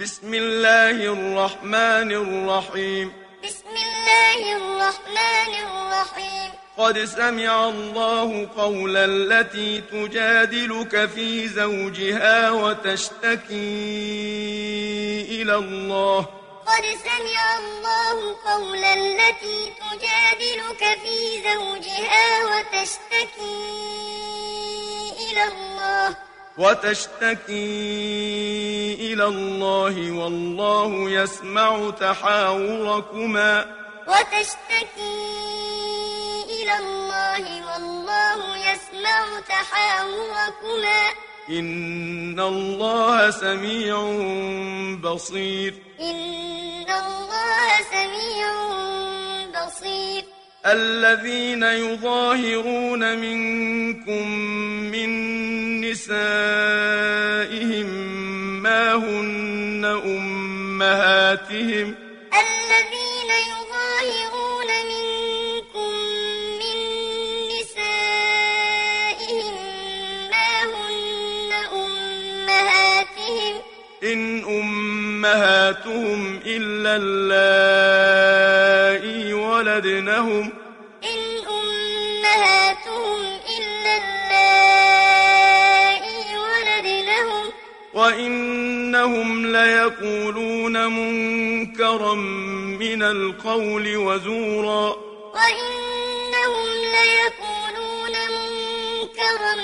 بسم 0.00 0.34
الله 0.34 0.96
الرحمن 1.12 2.12
الرحيم. 2.12 3.12
بسم 3.44 3.74
الله 3.84 4.56
الرحمن 4.56 5.52
الرحيم. 5.66 6.50
قد 6.78 7.04
سمع 7.04 7.68
الله 7.68 8.48
قول 8.56 8.96
التي 8.96 9.80
تجادلك 9.92 11.06
في 11.06 11.48
زوجها 11.48 12.50
وتشتكي 12.50 13.52
إلى 15.28 15.54
الله. 15.54 16.20
قد 16.66 16.84
سمع 17.04 17.58
الله 17.58 18.36
قول 18.44 18.84
التي 18.84 19.72
تجادلك 19.84 20.82
في 21.04 21.16
زوجها 21.44 22.26
وتشتكي 22.44 23.60
إلى 25.28 25.44
الله. 25.44 26.16
وتشتكي 26.58 27.60
إلى 29.12 29.24
الله 29.24 30.10
والله 30.10 31.10
يسمع 31.10 31.90
تحاوركما. 31.90 33.76
وتشتكي 34.06 35.26
إلى 36.62 36.78
الله 36.78 37.72
والله 37.72 38.56
يسمع 38.56 39.40
تحاوركما. 39.48 41.10
إن 41.50 42.40
الله 42.40 43.30
سميع 43.30 43.96
بصير. 45.02 45.74
إن 46.00 46.90
الله 46.90 47.68
سميع 47.90 48.48
بصير. 49.66 50.24
الذين 50.66 51.62
يظاهرون 51.62 53.18
منكم 53.18 54.28
من 54.92 55.10
نسائهم 55.80 57.99
هن 58.94 59.84
أمهاتهم. 60.04 61.94
الذين 62.34 63.30
يظاهرون 63.50 64.70
منكم 64.92 65.90
من 66.60 66.76
نسائهم 67.60 68.74
ما 70.30 70.52
هن 70.64 71.50
أمهاتهم؟ 71.72 73.54
إن 74.02 74.20
أمهاتهم 74.44 76.20
إلا 76.46 76.92
اللائي 77.02 77.32
ولدنهم. 79.32 80.59
وإنهم 89.90 89.98
ليقولون 89.98 90.86
منكرا 90.86 92.14
من 92.14 93.02
القول 93.02 93.96
وزورا. 93.96 94.96
وإنهم 95.34 96.66
ليقولون 96.96 98.12
منكرا 98.12 99.54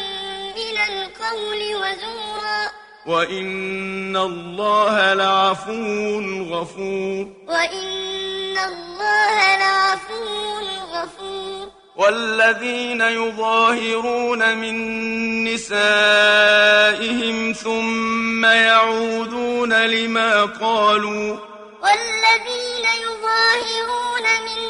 من 0.57 0.77
القول 0.89 1.61
وزورا. 1.75 2.71
وإن 3.07 4.17
الله 4.17 5.15
لعفو 5.15 6.21
غفور. 6.51 7.27
وإن 7.49 8.59
الله 8.59 9.57
لعفو 9.57 10.25
غفور. 10.93 11.76
والذين 11.97 13.01
يظاهرون 13.01 14.59
من 14.59 14.77
نسائهم 15.45 17.53
ثم 17.53 18.45
يعودون 18.45 19.87
لما 19.87 20.45
قالوا 20.45 21.37
والذين 21.83 22.87
يظاهرون 23.03 24.23
من 24.47 24.61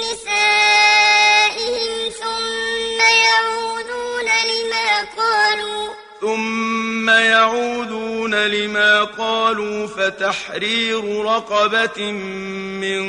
نسائهم 0.00 1.90
ثم 2.10 3.00
يعودون 3.00 4.24
لما 4.24 5.04
قالوا 5.16 5.97
ثم 6.20 7.10
يعودون 7.10 8.34
لما 8.34 9.04
قالوا 9.04 9.86
فتحرير 9.86 11.24
رقبة 11.24 12.12
من 12.12 13.02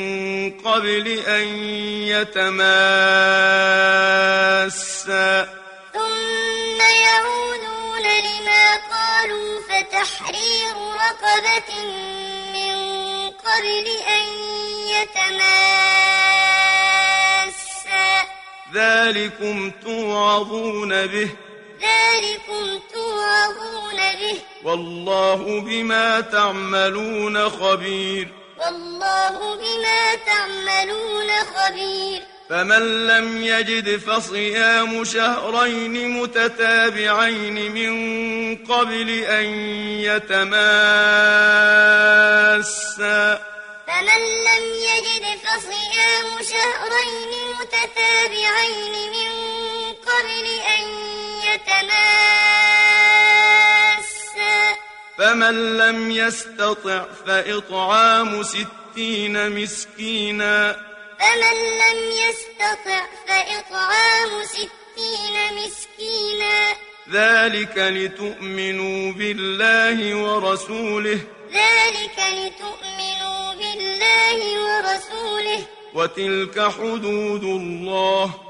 قبل 0.50 1.08
أن 1.26 1.46
يتماسا. 2.06 2.68
ثم 5.92 6.80
يعودون 6.80 8.02
لما 8.02 8.76
قالوا 8.90 9.60
فتحرير 9.60 10.74
رقبة 10.76 11.70
من 12.54 12.76
قبل 13.30 13.86
أن 14.08 14.24
يتماسا. 14.94 15.40
ذلكم 18.74 19.70
توعظون 19.82 21.06
به. 21.06 21.28
ذلكم 21.82 22.80
توعظون 22.94 23.96
به. 23.96 24.36
والله 24.64 25.60
بما 25.60 26.20
تعملون 26.20 27.48
خبير. 27.48 28.28
والله 28.58 29.56
بما 29.56 30.14
تعملون 30.14 31.30
خبير. 31.56 32.22
فمن 32.50 33.06
لم 33.06 33.44
يجد 33.44 33.98
فصيام 33.98 35.04
شهرين 35.04 36.10
متتابعين 36.10 37.72
من 37.72 37.92
قبل 38.56 39.10
أن 39.10 39.44
يتماسا. 40.00 40.50
فمن 43.86 44.22
لم 44.48 44.64
يجد 44.74 45.24
فصيام 45.44 46.26
شهرين 46.42 47.30
متتابعين 47.60 48.94
من 49.10 49.32
قبل 49.92 50.46
أن 50.78 50.89
يتماسا 51.80 52.00
فمن 55.18 55.76
لم 55.78 56.10
يستطع 56.10 57.04
فإطعام 57.26 58.42
ستين 58.42 59.62
مسكينا. 59.62 60.76
فمن 61.20 61.56
لم 61.78 62.10
يستطع 62.10 63.06
فإطعام 63.28 64.44
ستين 64.44 65.54
مسكينا. 65.54 66.72
ذلك 67.12 67.74
لتؤمنوا 67.76 69.12
بالله 69.12 70.14
ورسوله. 70.14 71.20
ذلك 71.52 72.18
لتؤمنوا 72.18 73.54
بالله 73.54 74.38
ورسوله. 74.60 75.66
وتلك 75.94 76.60
حدود 76.60 77.44
الله. 77.44 78.49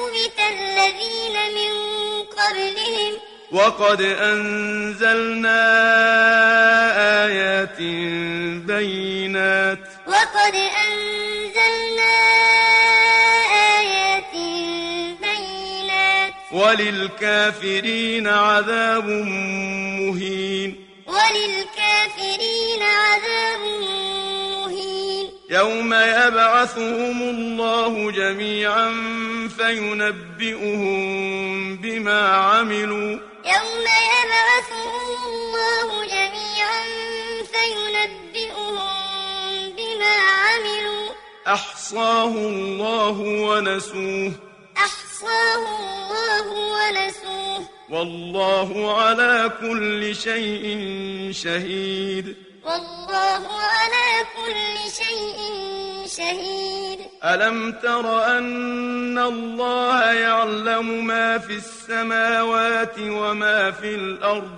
كبت 0.00 0.38
الذين 0.40 1.36
من 1.54 1.72
قبلهم 2.24 3.12
وقد 3.52 4.00
أنزلنا 4.02 5.60
آيات 7.26 7.76
بينات 8.66 9.78
وقد 10.06 10.54
أنزلنا 10.88 12.14
آيات 13.78 14.32
بينات 15.20 16.32
وللكافرين 16.52 18.26
عذاب 18.28 19.08
مهين 20.00 20.86
وللكافرين 21.06 22.82
عذاب 22.82 23.60
مهين 23.60 23.99
يوم 25.50 25.94
يبعثهم 25.94 27.22
الله 27.22 28.10
جميعا 28.10 28.88
فينبئهم 29.58 30.86
بما 31.76 32.28
عملوا. 32.28 33.18
يوم 33.44 33.86
يبعثهم 34.14 35.26
الله 35.26 36.06
جميعا 36.06 36.82
فينبئهم 37.52 38.78
بما 39.76 40.16
عملوا. 40.16 41.08
أحصاه 41.46 42.34
الله 42.34 43.18
ونسوه. 43.20 44.32
أحصاه 44.76 45.64
الله 45.78 46.46
ونسوه. 46.50 47.66
والله 47.90 49.00
على 49.02 49.50
كل 49.60 50.14
شيء 50.16 50.78
شهيد. 51.32 52.49
والله 52.70 53.44
على 53.62 54.26
كل 54.36 54.90
شيء 54.90 55.38
شهيد. 56.06 57.00
ألم 57.24 57.72
تر 57.72 58.24
أن 58.38 59.18
الله 59.18 60.12
يعلم 60.12 61.06
ما 61.06 61.38
في 61.38 61.52
السماوات 61.52 62.98
وما 62.98 63.70
في 63.70 63.94
الأرض؟ 63.94 64.50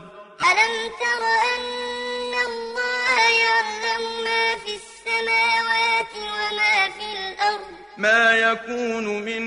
ألم 0.51 0.75
تر 1.03 1.23
أن 1.55 2.33
الله 2.49 3.17
يعلم 3.45 4.25
ما 4.25 4.45
في 4.65 4.73
السماوات 4.81 6.13
وما 6.17 6.89
في 6.97 7.05
الأرض؟ 7.19 7.82
ما 8.03 8.33
يكون 8.33 9.05
من 9.23 9.43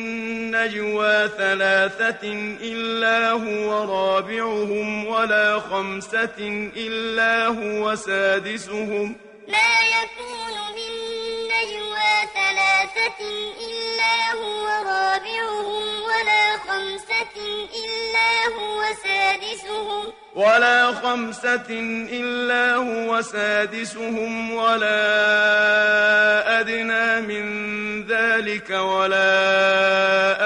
نجوى 0.51 1.29
ثلاثة 1.37 2.23
إلا 2.61 3.31
هو 3.31 3.67
رابعهم 3.93 5.07
ولا 5.07 5.59
خمسة 5.59 6.69
إلا 6.77 7.47
هو 7.47 7.95
سادسهم. 7.95 9.15
ما 9.47 9.73
يكون 9.97 10.55
من 10.77 10.91
نجوى 11.53 12.13
ثلاثة 12.39 13.19
إلا 13.67 14.15
هو 14.41 14.65
رابعهم 14.91 15.94
ولا 16.15 16.57
خمسة 16.57 17.35
إلا 17.75 18.31
هو 18.57 18.83
سادسهم. 19.03 20.13
ولا 20.35 20.91
خمسة 20.91 21.65
إلا 22.09 22.75
هو 22.75 23.21
سادسهم 23.21 24.53
ولا 24.53 24.99
أدنى 26.59 27.21
من 27.21 27.45
ذلك 28.07 28.69
ولا 28.69 29.29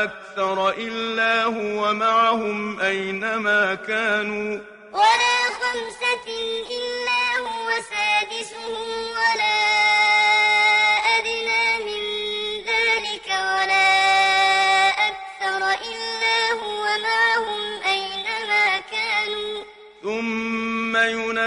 أكثر 0.03 0.69
إلا 0.69 1.43
هو 1.43 1.93
معهم 1.93 2.79
أينما 2.79 3.75
كانوا. 3.75 4.59
ولا 4.93 5.39
خمسة 5.61 6.27
إلا 6.77 7.21
هو 7.39 7.69
سادسهم 7.89 8.87
ولا 9.11 9.58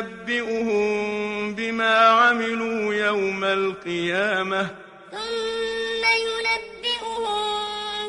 ينبئهم 0.03 1.55
بما 1.55 1.95
عملوا 1.99 2.95
يوم 2.95 3.45
القيامة. 3.45 4.63
ثم 5.11 6.03
ينبئهم 6.23 7.37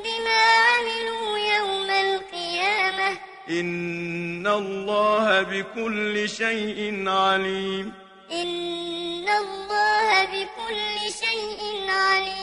بما 0.05 0.41
عملوا 0.67 1.37
يوم 1.37 1.89
القيامة. 1.89 3.17
إن 3.49 4.47
الله 4.47 5.41
بكل 5.41 6.29
شيء 6.29 7.09
عليم. 7.09 7.93
إن 8.31 9.29
الله 9.29 10.25
بكل 10.25 10.99
شيء 11.23 11.61
عليم. 11.89 12.42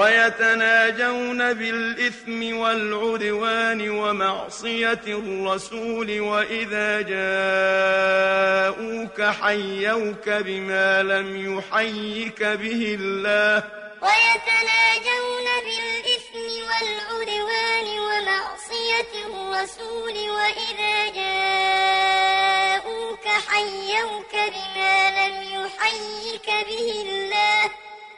ويتناجون 0.00 1.40
بالإثم 1.52 2.56
والعدوان 2.56 3.90
ومعصية 3.90 5.00
الرسول 5.06 6.20
وإذا 6.20 7.00
جاءوك 7.12 9.22
حيوك 9.22 10.28
بما 10.28 11.02
لم 11.02 11.58
يحيك 11.58 12.42
به 12.42 12.96
الله. 13.00 13.62
ويتناجون 14.02 15.46
بالإثم 15.66 16.44
والعدوان 16.68 17.88
ومعصية 18.08 19.12
الرسول 19.26 20.16
وإذا 20.36 20.96
جاءوك 21.20 23.26
حيوك 23.48 24.34
بما 24.54 24.96
لم 25.20 25.36
يحيك 25.56 26.48
به 26.68 26.88
الله. 27.06 27.49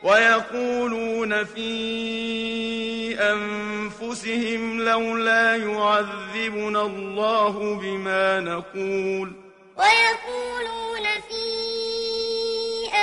ويقولون 0.03 1.45
في 1.45 1.73
أنفسهم 3.21 4.81
لولا 4.81 5.57
يعذبنا 5.57 6.83
الله 6.83 7.75
بما 7.75 8.41
نقول. 8.41 9.33
ويقولون 9.77 11.07
في 11.29 11.45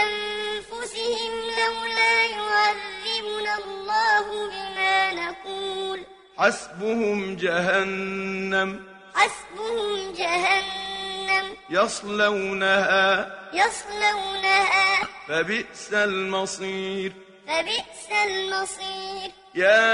أنفسهم 0.04 1.34
لولا 1.60 2.26
يعذبنا 2.26 3.58
الله 3.58 4.26
بما 4.50 5.14
نقول. 5.14 6.04
حسبهم 6.38 7.36
جهنم 7.36 8.84
حسبهم 9.16 10.14
جهنم 10.14 11.46
يصلونها. 11.70 13.32
يصلونها. 13.54 15.19
فبئس 15.30 15.94
المصير. 15.94 17.12
فبئس 17.48 18.10
المصير. 18.26 19.32
يا 19.56 19.88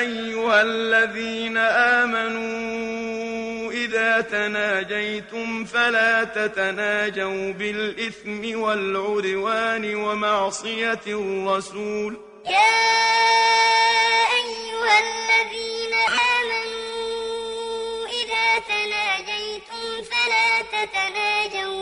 أيها 0.00 0.62
الذين 0.62 1.56
آمنوا 2.00 3.72
إذا 3.72 4.20
تناجيتم 4.20 5.64
فلا 5.64 6.24
تتناجوا 6.24 7.52
بالإثم 7.52 8.60
والعدوان 8.60 9.94
ومعصية 9.94 11.00
الرسول. 11.06 12.20
يا 12.46 12.82
أيها 14.40 14.98
الذين 15.06 15.94
آمنوا 16.38 18.06
إذا 18.06 18.58
تناجيتم 18.68 20.02
فلا 20.10 20.50
تتناجوا 20.74 21.81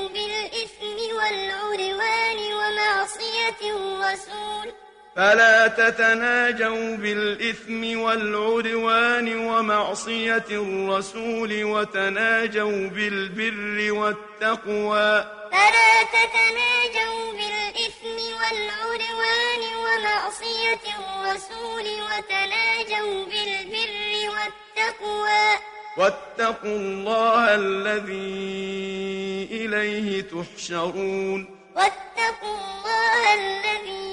والعدوان 1.30 2.38
ومعصية 2.52 3.60
الرسول. 3.62 4.72
فلا 5.16 5.66
تتناجوا 5.66 6.96
بالإثم 6.96 8.00
والعدوان 8.00 9.46
ومعصية 9.46 10.48
الرسول 10.50 11.64
وتناجوا 11.64 12.88
بالبر 12.88 13.92
والتقوى. 13.92 15.24
فلا 15.52 16.02
تتناجوا 16.16 17.32
بالإثم 17.32 18.16
والعدوان 18.40 19.62
ومعصية 19.84 20.84
الرسول 20.98 21.86
وتناجوا 22.06 23.24
بالبر 23.24 24.12
والتقوى. 24.34 25.79
واتقوا 26.00 26.76
الله 26.76 27.54
الذي 27.54 29.48
إليه 29.50 30.22
تحشرون. 30.22 31.46
واتقوا 31.76 32.56
الله 32.56 33.34
الذي 33.34 34.10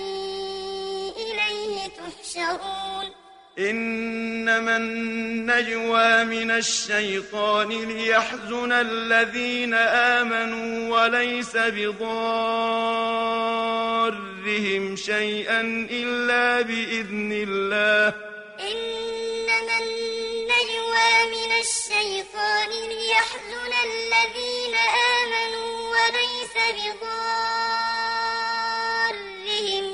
إليه 1.17 1.75
تحشرون. 1.87 3.05
إنما 3.59 4.77
النجوى 4.77 6.23
من 6.23 6.51
الشيطان 6.51 7.69
ليحزن 7.69 8.71
الذين 8.71 9.73
آمنوا 10.17 10.99
وليس 10.99 11.57
بضارهم 11.57 12.05
شيئا 14.95 15.61
إلا 15.91 16.61
بإذن 16.61 17.31
الله. 17.31 18.36
الشيطان 21.97 22.69
ليحزن 22.89 23.73
الذين 23.89 24.75
آمنوا 25.17 25.71
وليس 25.93 26.55
بضارهم 26.77 27.05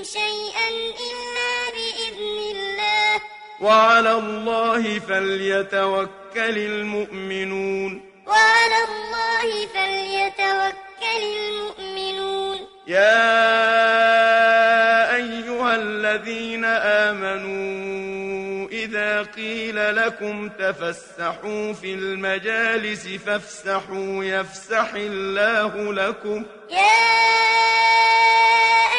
شيئا 0.03 0.69
إلا 1.07 1.53
بإذن 1.75 2.37
الله. 2.55 3.13
وعلى 3.61 4.11
الله 4.11 4.83
فليتوكل 4.99 6.57
المؤمنون. 6.57 7.91
وعلى 8.27 8.79
الله 8.89 9.47
فليتوكل 9.73 11.23
المؤمنون. 11.23 12.57
يا 12.87 13.25
أيها 15.15 15.71
الذين 15.75 16.65
آمنوا 16.65 17.72
قيل 19.23 19.95
لكم 19.95 20.49
تفسحوا 20.49 21.73
في 21.73 21.93
المجالس 21.93 23.07
فافسحوا 23.07 24.23
يفسح 24.23 24.93
الله 24.95 25.93
لكم. 25.93 26.45
يا 26.69 26.77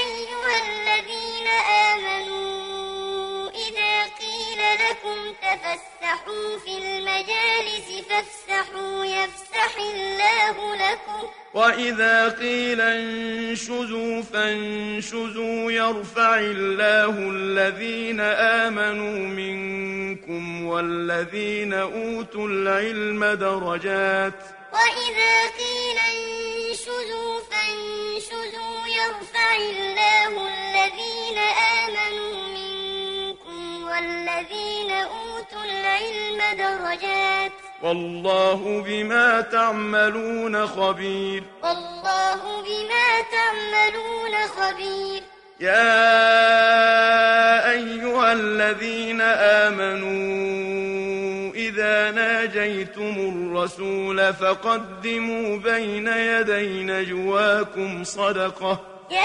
أيها 0.03 0.55
الذين 0.67 1.49
آمنوا 1.91 3.51
إذا 3.51 3.93
قيل 4.21 4.61
لكم 4.85 5.19
تفسحوا 5.43 6.59
في 6.65 6.73
المجالس 6.79 7.89
فافسحوا 8.09 9.05
يفسح 9.05 9.73
الله 9.79 10.57
لكم. 10.75 11.29
وإذا 11.55 12.29
قيل 12.29 12.81
انشزوا 12.81 14.23
فانشزوا 14.23 15.73
يرفع 15.73 16.39
الله 16.39 17.15
الذين 17.31 18.21
آمنوا 18.21 19.19
منكم. 19.29 19.64
والذين 20.67 21.73
أوتوا 21.73 22.49
العلم 22.49 23.25
درجات. 23.25 24.35
وإذا 24.73 25.47
قيل 25.59 25.99
انشزوا 25.99 27.41
فانشزوا 27.51 28.87
يرفع 28.87 29.57
الله 29.57 30.49
الذين 30.49 31.39
آمنوا 31.85 32.49
منكم 32.49 33.85
والذين 33.85 34.91
أوتوا 34.91 35.65
العلم 35.65 36.57
درجات. 36.59 37.53
والله 37.83 38.83
بما 38.87 39.41
تعملون 39.41 40.67
خبير. 40.67 41.43
والله 41.63 42.63
بما 42.63 43.21
تعملون 43.33 44.47
خبير. 44.47 45.23
يا 45.65 47.61
أيها 47.71 48.33
الذين 48.33 49.21
آمنوا 49.65 50.35
إذا 51.55 52.11
ناجيتم 52.11 53.15
الرسول 53.19 54.35
فقدموا 54.35 55.57
بين 55.57 56.07
يدي 56.09 56.83
نجواكم 56.83 58.05
صدقة 58.05 58.81
يا 59.11 59.21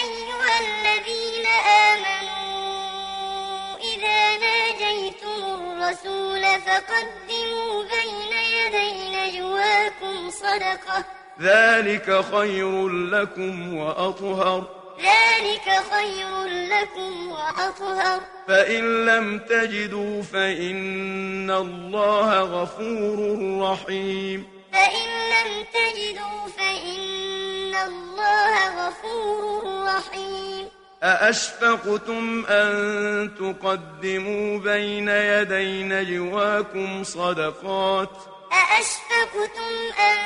أيها 0.00 0.54
الذين 0.60 1.46
آمنوا 1.90 3.76
إذا 3.92 4.36
ناجيتم 4.46 5.40
الرسول 5.54 6.42
فقدموا 6.66 7.82
بين 7.82 8.32
يدي 8.56 8.92
نجواكم 9.16 10.30
صدقة 10.30 11.19
ذلك 11.40 12.24
خير 12.34 12.88
لكم 12.88 13.76
وأطهر. 13.76 14.64
ذلك 14.98 15.82
خير 15.92 16.44
لكم 16.44 17.28
وأطهر. 17.28 18.20
فإن 18.48 19.06
لم 19.06 19.38
تجدوا 19.38 20.22
فإن 20.22 21.50
الله 21.50 22.40
غفور 22.40 23.18
رحيم. 23.62 24.46
فإن 24.72 25.08
لم 25.30 25.64
تجدوا 25.74 26.48
فإن 26.58 27.74
الله 27.74 28.88
غفور 28.88 29.84
رحيم. 29.86 30.66
أأشفقتم 31.02 32.44
أن 32.48 33.30
تقدموا 33.38 34.58
بين 34.58 35.08
يدي 35.08 35.82
نجواكم 35.82 37.04
صدقات؟ 37.04 38.39
أأشفقتم 38.52 39.72
أن 40.00 40.18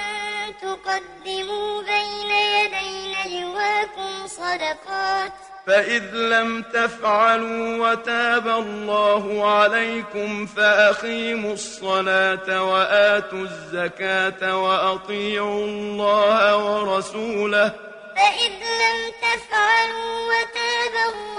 تقدموا 0.63 1.83
بين 1.83 2.31
يدي 2.31 3.15
نجواكم 3.15 4.27
صدقات؟ 4.27 5.33
فإذ 5.67 6.05
لم 6.15 6.63
تفعلوا 6.63 7.91
وتاب 7.91 8.49
الله 8.49 9.51
عليكم 9.51 10.47
فأقيموا 10.47 11.53
الصلاة 11.53 12.63
وآتوا 12.73 13.39
الزكاة 13.39 14.57
وأطيعوا 14.65 15.65
الله 15.65 16.57
ورسوله. 16.57 17.73
فإذ 18.17 18.53
لم 18.83 19.13
تفعلوا 19.23 20.15
وتاب 20.29 20.95
الله 21.15 21.34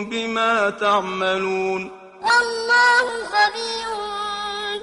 بما 0.04 0.70
تعملون. 0.70 1.90
والله 2.22 3.06
خبير 3.24 3.96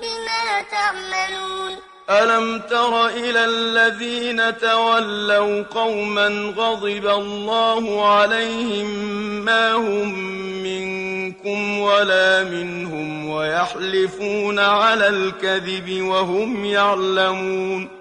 بما 0.01 0.61
تعملون. 0.71 1.77
ألم 2.09 2.59
تر 2.59 3.07
إلى 3.07 3.45
الذين 3.45 4.57
تولوا 4.57 5.63
قوما 5.63 6.53
غضب 6.57 7.07
الله 7.07 8.05
عليهم 8.15 8.87
ما 9.45 9.73
هم 9.73 10.13
منكم 10.63 11.79
ولا 11.79 12.43
منهم 12.43 13.29
ويحلفون 13.29 14.59
على 14.59 15.07
الكذب 15.07 16.01
وهم 16.01 16.65
يعلمون. 16.65 18.00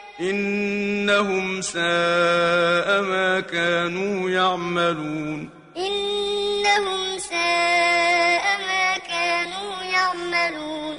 إنهم 0.21 1.61
ساء 1.61 3.01
ما 3.01 3.39
كانوا 3.39 4.29
يعملون. 4.29 5.49
إنهم 5.77 7.17
ساء 7.17 8.43
ما 8.67 8.97
كانوا 8.97 9.83
يعملون. 9.93 10.95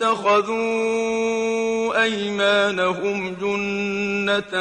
اتخذوا 0.00 0.54
أيمانهم 2.02 3.34
جنة 3.34 4.54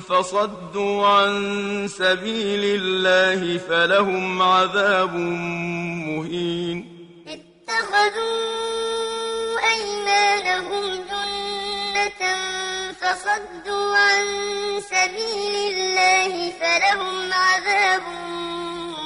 فصدوا 0.00 1.06
عن 1.06 1.88
سبيل 1.88 2.80
الله 2.80 3.58
فلهم 3.58 4.42
عذاب 4.42 5.14
مهين. 6.06 6.86
اتخذوا 7.28 8.40
أيمانهم 9.72 10.84
جنة 10.94 11.09
فصدوا 13.10 13.96
عن 13.96 14.24
سبيل 14.80 15.74
الله 15.74 16.52
فلهم 16.60 17.32
عذاب 17.32 18.02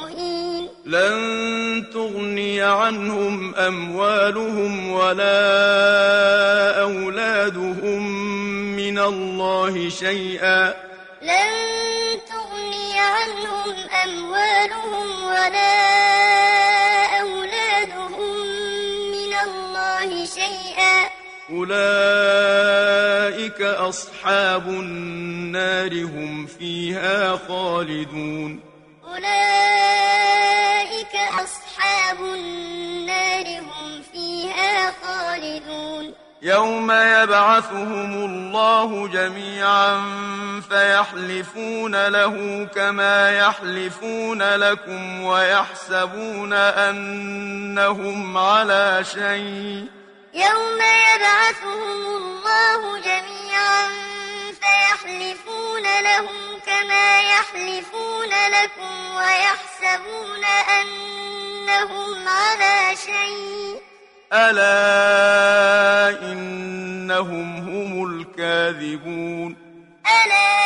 مهين. 0.03 0.69
لن 0.87 1.85
تغني 1.93 2.63
عنهم 2.63 3.55
أموالهم 3.55 4.91
ولا 4.91 5.41
أولادهم 6.81 8.03
من 8.77 8.99
الله 8.99 9.89
شيئا. 9.89 10.75
لن 11.23 11.51
تغني 12.29 13.01
عنهم 13.01 13.75
أموالهم 14.05 15.25
ولا 15.25 15.35
أولادهم 15.35 16.14
أولئك 21.51 21.73
أصحاب 23.63 24.69
النار 24.69 26.05
هم 26.05 26.47
فيها 26.47 27.37
خالدون. 27.49 28.61
أولئك 29.05 29.25
أصحاب 31.45 32.21
النار 32.21 33.61
هم 33.61 34.03
فيها 34.13 34.93
خالدون. 35.03 36.15
يوم 36.43 36.91
يبعثهم 36.91 38.25
الله 38.25 39.09
جميعا 39.09 40.01
فيحلفون 40.69 42.09
له 42.09 42.65
كما 42.75 43.31
يحلفون 43.31 44.43
لكم 44.43 45.25
ويحسبون 45.25 46.53
أنهم 46.53 48.37
على 48.37 49.05
شيء. 49.15 50.04
يوم 50.35 50.79
يبعثهم 51.15 52.07
الله 52.17 52.99
جميعا 52.99 53.89
فيحلفون 54.61 55.83
له 55.83 56.29
كما 56.67 57.21
يحلفون 57.21 58.29
لكم 58.29 59.15
ويحسبون 59.17 60.45
أنهم 60.81 62.29
على 62.29 62.97
شيء. 62.97 63.81
ألا 64.33 66.23
إنهم 66.23 67.57
هم 67.57 68.05
الكاذبون. 68.11 69.57
ألا 70.07 70.65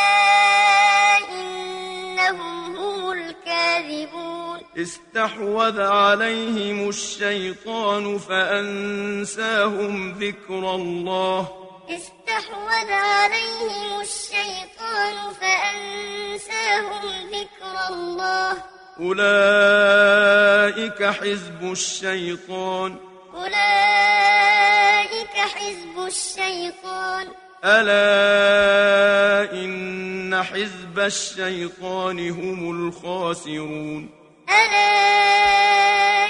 أنهم 2.19 2.75
هم 2.75 3.11
الكاذبون. 3.11 4.59
استحوذ 4.77 5.81
عليهم 5.81 6.89
الشيطان 6.89 8.17
فأنساهم 8.17 10.11
ذكر 10.11 10.75
الله. 10.75 11.47
استحوذ 11.89 12.91
عليهم 12.91 14.01
الشيطان 14.01 15.33
فأنساهم 15.41 17.29
ذكر 17.31 17.75
الله. 17.89 18.63
أولئك 18.99 21.03
حزب 21.03 21.71
الشيطان. 21.71 22.97
أولئك 23.35 25.27
حزب 25.27 26.05
الشيطان. 26.07 27.27
ألا 27.65 29.51
إن 29.53 30.43
حزب 30.43 30.99
الشيطان 30.99 32.29
هم 32.29 32.71
الخاسرون. 32.71 34.09
ألا 34.49 34.89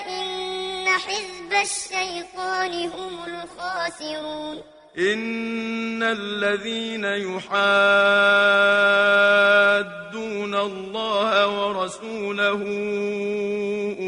إن 0.07 0.87
حزب 0.87 1.53
الشيطان 1.61 2.73
هم 2.89 3.23
الخاسرون. 3.27 4.57
إن 4.97 6.03
الذين 6.03 7.05
يحادون 7.05 7.49
الله 10.55 11.47
ورسوله 11.47 12.61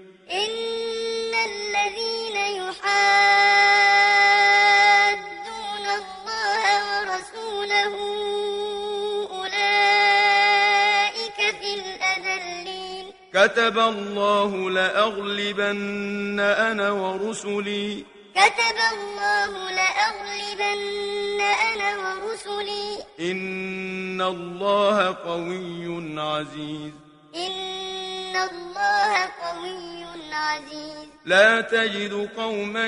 كتب 13.49 13.79
الله 13.79 14.71
لأغلبن 14.71 16.41
أنا 16.41 16.91
ورسلي. 16.91 18.05
كتب 18.35 18.79
الله 18.93 19.71
لأغلبن 19.71 21.41
أنا 21.41 21.97
ورسلي. 21.97 22.99
إن 23.21 24.23
الله 24.23 25.07
قوي 25.07 26.21
عزيز. 26.21 26.93
إن 27.37 28.37
الله 28.37 29.25
قوي 29.25 30.05
عزيز. 30.33 31.09
لا 31.25 31.61
تجد 31.61 32.29
قوما 32.37 32.87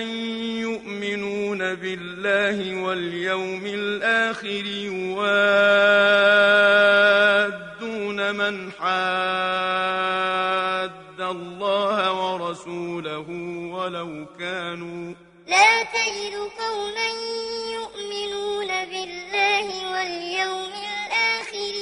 يؤمنون 0.60 1.74
بالله 1.74 2.82
واليوم 2.82 3.66
الآخر 3.66 4.66
يوادون 4.66 5.30
من 8.32 8.72
حاد 8.72 8.90
الله 11.20 12.12
ورسوله 12.12 13.26
ولو 13.74 14.26
كانوا 14.38 15.14
لا 15.46 15.82
تجد 15.82 16.34
قوما 16.58 17.08
يؤمنون 17.72 18.66
بالله 18.90 19.66
واليوم 19.92 20.72
الآخر 20.90 21.74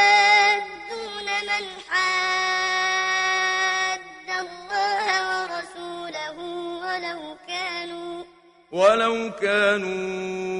يوادون 0.00 1.26
من 1.50 1.64
حاد 1.88 4.00
الله 4.40 5.06
ورسوله 5.30 6.36
ولو 6.84 7.20
كانوا 7.48 8.24
ولو 8.72 9.30
كانوا 9.42 10.59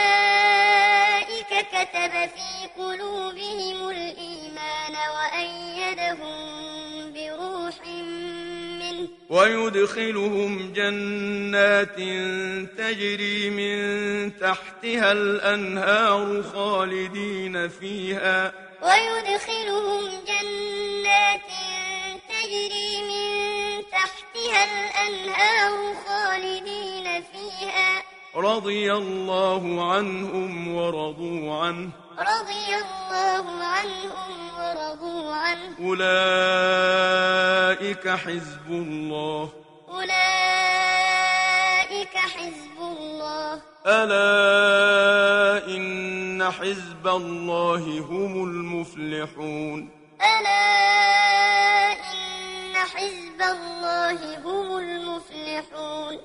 كتب 1.61 2.11
في 2.11 2.81
قلوبهم 2.81 3.89
الإيمان 3.89 4.95
وأيدهم 5.15 6.33
بروح 7.13 7.87
منه. 8.79 9.07
ويدخلهم 9.29 10.73
جنات 10.73 11.95
تجري 12.77 13.49
من 13.49 14.39
تحتها 14.39 15.11
الأنهار 15.11 16.43
خالدين 16.43 17.69
فيها. 17.69 18.53
ويدخلهم 18.81 20.09
جنات 20.27 21.41
تجري 22.29 23.01
من 23.01 23.83
تحتها 23.91 24.63
الأنهار 24.63 25.95
خالدين 26.07 27.21
فيها. 27.21 28.10
رضي 28.35 28.93
الله 28.93 29.91
عنهم 29.93 30.75
ورضوا 30.75 31.63
عنه. 31.63 31.89
رضي 32.19 32.75
الله 32.75 33.63
عنهم 33.63 34.49
ورضوا 34.59 35.35
عنه. 35.35 35.75
أولئك 35.79 37.29
حزب 38.07 38.67
الله. 38.69 39.49
أولئك 39.89 40.17
حزب 42.17 42.79
الله. 42.79 43.61
ألا 43.87 45.67
إن 45.67 46.51
حزب 46.51 47.07
الله 47.07 47.99
هم 47.99 48.43
المفلحون. 48.43 49.89
ألا 50.21 51.91
إن 51.91 52.75
حزب 52.75 53.41
الله 53.41 54.37
هم 54.37 54.77
المفلحون. 54.77 56.21